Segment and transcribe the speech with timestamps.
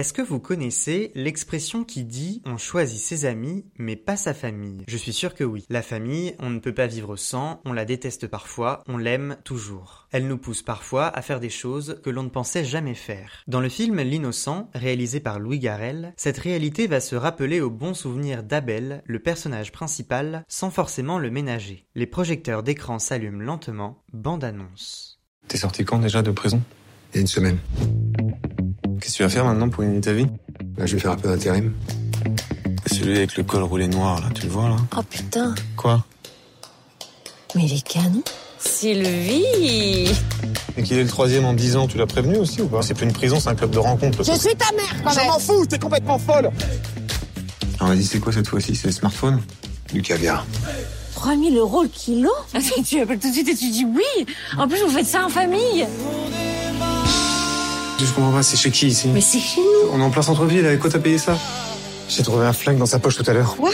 [0.00, 4.82] Est-ce que vous connaissez l'expression qui dit on choisit ses amis mais pas sa famille?
[4.88, 5.66] Je suis sûr que oui.
[5.68, 10.08] La famille, on ne peut pas vivre sans, on la déteste parfois, on l'aime toujours.
[10.10, 13.44] Elle nous pousse parfois à faire des choses que l'on ne pensait jamais faire.
[13.46, 17.92] Dans le film L'innocent, réalisé par Louis Garrel, cette réalité va se rappeler au bon
[17.92, 21.86] souvenir d'Abel, le personnage principal, sans forcément le ménager.
[21.94, 25.20] Les projecteurs d'écran s'allument lentement, bande annonce.
[25.46, 26.62] T'es sorti quand déjà de prison?
[27.12, 27.58] Il y a une semaine.
[29.10, 30.28] Qu'est-ce que tu vas faire maintenant pour gagner ta vie?
[30.78, 31.72] Là, je vais faire un peu d'intérim.
[32.86, 34.76] Celui avec le col roulé noir, là, tu le vois, là?
[34.96, 36.04] Oh putain, Quoi?
[37.56, 38.22] Mais il est canon.
[38.60, 40.12] Sylvie.
[40.76, 42.82] Et qu'il est le troisième en 10 ans, tu l'as prévenu aussi ou pas?
[42.82, 44.22] C'est plus une prison, c'est un club de rencontre.
[44.22, 46.48] Je suis ta mère quand Je m'en fous, t'es complètement folle.
[47.80, 48.76] On m'a dit c'est quoi cette fois-ci?
[48.76, 49.42] C'est le smartphone?
[49.92, 50.46] Du caviar.
[51.16, 52.30] 3000 euros le kilo?
[52.54, 54.24] Attends, Tu appelles tout de suite et tu dis oui.
[54.56, 55.84] En plus, vous faites ça en famille
[58.04, 60.22] Je comprends pas, c'est chez qui ici Mais c'est chez nous On est en plein
[60.22, 61.36] centre-ville, avec quoi t'as payé ça
[62.08, 63.56] J'ai trouvé un flingue dans sa poche tout à l'heure.
[63.56, 63.70] Quoi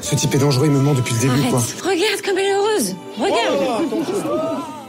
[0.00, 1.62] Ce type est dangereux, il me ment depuis le début, Arrête quoi.
[1.82, 3.88] Regarde comme elle est heureuse Regarde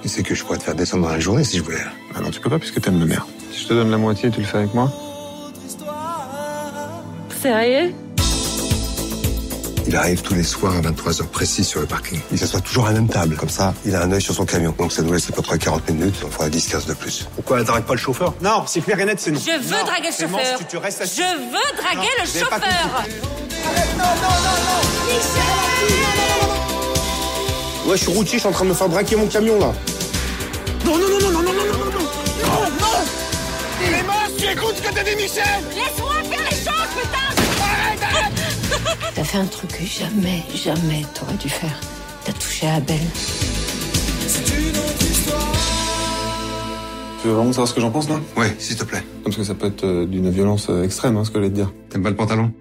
[0.10, 1.78] sais que je pourrais te faire descendre dans la journée si je voulais.
[2.16, 3.28] Ah non, tu peux pas puisque t'aimes ma mère.
[3.52, 4.92] Si je te donne la moitié, tu le fais avec moi
[7.42, 7.94] Sérieux?
[9.90, 12.20] Il arrive tous les soirs à 23h précis sur le parking.
[12.32, 13.36] Il s'assoit toujours à la même table.
[13.36, 14.72] Comme ça, il a un œil sur son camion.
[14.78, 16.14] Donc ça nous laisse à peu près 40 minutes.
[16.24, 17.28] On fera 10-15 de plus.
[17.34, 18.36] Pourquoi elle drague pas le chauffeur?
[18.40, 19.40] Non, c'est clair et net, c'est non.
[19.40, 21.24] Je veux draguer le chauffeur tu te restes assis.
[21.24, 23.06] Je veux draguer Non, le vous avez pas chauffeur
[27.88, 29.74] Ouais, je suis routier, je suis en train de me faire braquer mon camion là.
[30.86, 32.02] Non, non, non, non, non, non, non, non, non, non,
[32.44, 33.00] non, non
[33.80, 37.39] Clémence, tu écoutes ce que t'as dit Michel Laisse-moi faire les choses, putain
[39.30, 41.80] fait un truc que jamais, jamais t'aurais dû faire.
[42.26, 42.98] T'as touché à Abel.
[47.22, 48.20] Tu veux vraiment savoir ce que j'en pense, là?
[48.36, 49.04] Ouais, s'il te plaît.
[49.24, 51.56] Parce que ça peut être euh, d'une violence euh, extrême, hein, ce que j'allais te
[51.56, 51.72] dire.
[51.90, 52.52] T'aimes pas le pantalon?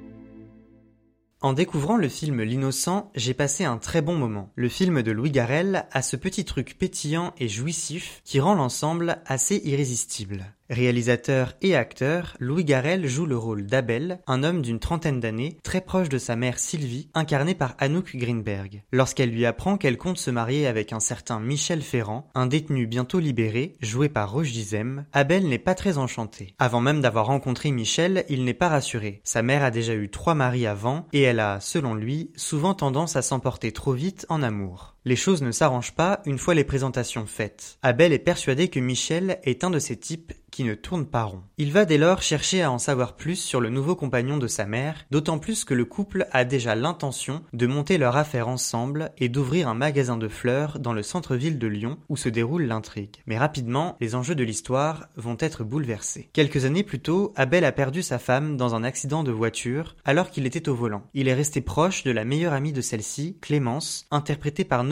[1.40, 4.50] En découvrant le film L'innocent, j'ai passé un très bon moment.
[4.54, 9.22] Le film de Louis Garrel a ce petit truc pétillant et jouissif qui rend l'ensemble
[9.24, 10.52] assez irrésistible.
[10.70, 15.80] Réalisateur et acteur, Louis Garrel joue le rôle d'Abel, un homme d'une trentaine d'années, très
[15.80, 18.82] proche de sa mère Sylvie, incarnée par Anouk Greenberg.
[18.92, 23.18] Lorsqu'elle lui apprend qu'elle compte se marier avec un certain Michel Ferrand, un détenu bientôt
[23.18, 26.54] libéré, joué par Roche Dizem, Abel n'est pas très enchanté.
[26.58, 29.22] Avant même d'avoir rencontré Michel, il n'est pas rassuré.
[29.24, 33.16] Sa mère a déjà eu trois maris avant, et elle a, selon lui, souvent tendance
[33.16, 34.97] à s'emporter trop vite en amour.
[35.08, 37.78] Les choses ne s'arrangent pas une fois les présentations faites.
[37.80, 41.42] Abel est persuadé que Michel est un de ces types qui ne tournent pas rond.
[41.56, 44.66] Il va dès lors chercher à en savoir plus sur le nouveau compagnon de sa
[44.66, 49.28] mère, d'autant plus que le couple a déjà l'intention de monter leur affaire ensemble et
[49.28, 53.22] d'ouvrir un magasin de fleurs dans le centre-ville de Lyon où se déroule l'intrigue.
[53.26, 56.28] Mais rapidement, les enjeux de l'histoire vont être bouleversés.
[56.32, 60.30] Quelques années plus tôt, Abel a perdu sa femme dans un accident de voiture alors
[60.30, 61.04] qu'il était au volant.
[61.14, 64.84] Il est resté proche de la meilleure amie de celle-ci, Clémence, interprétée par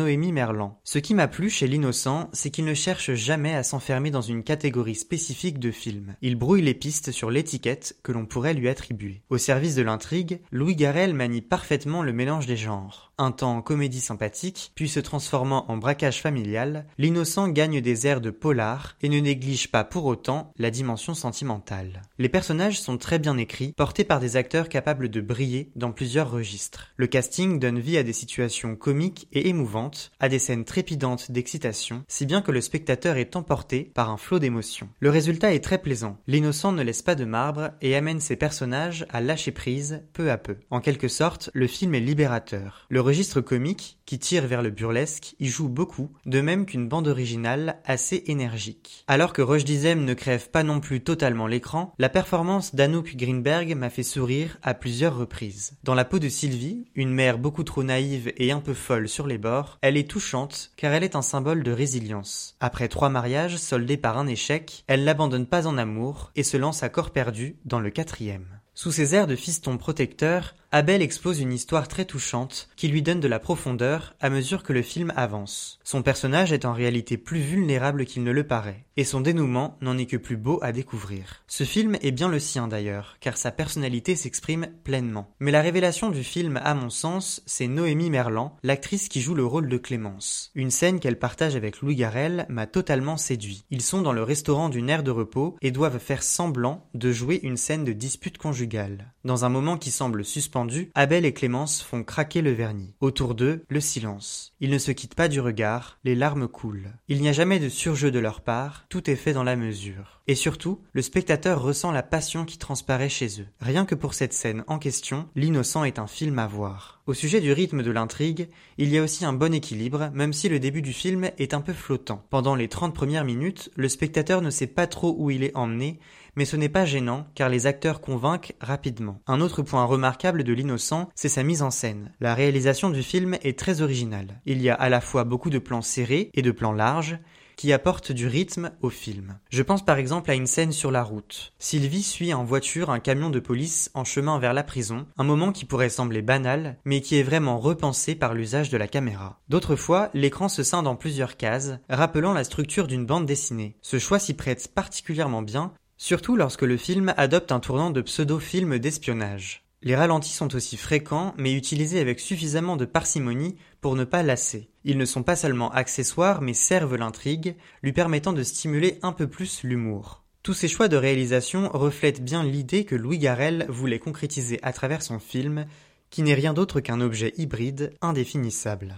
[0.85, 4.45] Ce qui m'a plu chez l'innocent, c'est qu'il ne cherche jamais à s'enfermer dans une
[4.45, 6.17] catégorie spécifique de film.
[6.23, 9.23] Il brouille les pistes sur l'étiquette que l'on pourrait lui attribuer.
[9.31, 13.13] Au service de l'intrigue, Louis Garrel manie parfaitement le mélange des genres.
[13.19, 18.29] Un temps comédie sympathique, puis se transformant en braquage familial, l'innocent gagne des airs de
[18.31, 22.03] polar et ne néglige pas pour autant la dimension sentimentale.
[22.19, 26.31] Les personnages sont très bien écrits, portés par des acteurs capables de briller dans plusieurs
[26.31, 26.93] registres.
[26.97, 29.86] Le casting donne vie à des situations comiques et émouvantes,
[30.21, 34.39] à des scènes trépidantes d'excitation, si bien que le spectateur est emporté par un flot
[34.39, 34.89] d'émotions.
[35.01, 36.19] Le résultat est très plaisant.
[36.27, 40.39] L'innocent ne laisse pas de marbre et amène ses personnages à lâcher prise peu à
[40.39, 40.57] peu.
[40.71, 42.87] En quelque sorte, le film est libérateur.
[42.89, 47.09] Le registre comique, qui tire vers le burlesque, y joue beaucoup, de même qu'une bande
[47.09, 49.05] originale assez énergique.
[49.09, 53.75] Alors que Roche Dizem ne crève pas non plus totalement l'écran, la performance d'Anouk Greenberg
[53.75, 55.75] m'a fait sourire à plusieurs reprises.
[55.83, 59.27] Dans la peau de Sylvie, une mère beaucoup trop naïve et un peu folle sur
[59.27, 62.57] les bords, elle est touchante car elle est un symbole de résilience.
[62.61, 66.83] Après trois mariages soldés par un échec, elle n'abandonne pas en amour et se lance
[66.83, 68.61] à corps perdu dans le quatrième.
[68.75, 73.21] Sous ses airs de fiston protecteur, Abel expose une histoire très touchante qui lui donne
[73.21, 75.79] de la profondeur à mesure que le film avance.
[75.85, 79.97] Son personnage est en réalité plus vulnérable qu'il ne le paraît, et son dénouement n'en
[79.97, 81.45] est que plus beau à découvrir.
[81.47, 85.31] Ce film est bien le sien d'ailleurs, car sa personnalité s'exprime pleinement.
[85.41, 89.47] Mais la révélation du film, à mon sens, c'est Noémie Merlan, l'actrice qui joue le
[89.47, 90.51] rôle de Clémence.
[90.55, 93.65] Une scène qu'elle partage avec Louis Garrel m'a totalement séduit.
[93.71, 97.41] Ils sont dans le restaurant d'une aire de repos et doivent faire semblant de jouer
[97.45, 99.15] une scène de dispute conjugale.
[99.25, 102.95] Dans un moment qui semble suspendu, Abel et Clémence font craquer le vernis.
[103.01, 104.55] Autour d'eux, le silence.
[104.61, 106.93] Ils ne se quittent pas du regard, les larmes coulent.
[107.09, 110.16] Il n'y a jamais de surjeu de leur part, tout est fait dans la mesure.
[110.29, 113.47] Et surtout, le spectateur ressent la passion qui transparaît chez eux.
[113.61, 117.01] Rien que pour cette scène en question, L'innocent est un film à voir.
[117.07, 120.49] Au sujet du rythme de l'intrigue, il y a aussi un bon équilibre, même si
[120.49, 122.25] le début du film est un peu flottant.
[122.31, 126.01] Pendant les 30 premières minutes, le spectateur ne sait pas trop où il est emmené,
[126.35, 129.21] mais ce n'est pas gênant car les acteurs convainquent rapidement.
[129.29, 132.13] Un autre point remarquable de l'innocent, c'est sa mise en scène.
[132.19, 134.41] La réalisation du film est très originale.
[134.45, 137.19] Il y a à la fois beaucoup de plans serrés et de plans larges,
[137.57, 139.39] qui apportent du rythme au film.
[139.51, 141.53] Je pense par exemple à une scène sur la route.
[141.59, 145.53] Sylvie suit en voiture un camion de police en chemin vers la prison, un moment
[145.53, 149.41] qui pourrait sembler banal, mais qui est vraiment repensé par l'usage de la caméra.
[149.49, 153.77] D'autres fois, l'écran se scinde en plusieurs cases, rappelant la structure d'une bande dessinée.
[153.83, 158.79] Ce choix s'y prête particulièrement bien, surtout lorsque le film adopte un tournant de pseudo-film
[158.79, 159.66] d'espionnage.
[159.83, 164.71] Les ralentis sont aussi fréquents, mais utilisés avec suffisamment de parcimonie pour ne pas lasser.
[164.85, 169.29] Ils ne sont pas seulement accessoires, mais servent l'intrigue, lui permettant de stimuler un peu
[169.29, 170.25] plus l'humour.
[170.43, 175.03] Tous ces choix de réalisation reflètent bien l'idée que Louis Garrel voulait concrétiser à travers
[175.03, 175.67] son film,
[176.09, 178.95] qui n'est rien d'autre qu'un objet hybride indéfinissable.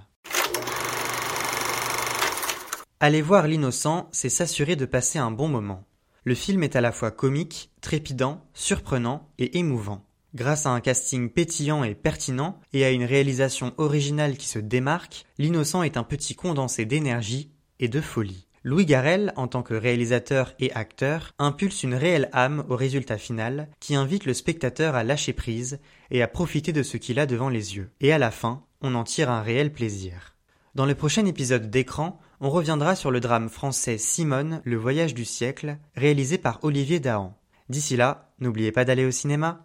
[3.01, 5.85] Aller voir l'innocent, c'est s'assurer de passer un bon moment.
[6.25, 10.08] Le film est à la fois comique, trépidant, surprenant et émouvant.
[10.39, 15.27] Grâce à un casting pétillant et pertinent et à une réalisation originale qui se démarque,
[15.37, 17.51] L'innocent est un petit condensé d'énergie
[17.81, 18.47] et de folie.
[18.63, 23.69] Louis Garrel, en tant que réalisateur et acteur, impulse une réelle âme au résultat final
[23.81, 25.81] qui invite le spectateur à lâcher prise
[26.13, 27.91] et à profiter de ce qu'il a devant les yeux.
[28.01, 30.37] Et à la fin, on en tire un réel plaisir.
[30.77, 35.25] Dans le prochain épisode d'écran, on reviendra sur le drame français Simone, le voyage du
[35.25, 37.37] siècle, réalisé par Olivier Dahan.
[37.69, 39.65] D'ici là, n'oubliez pas d'aller au cinéma.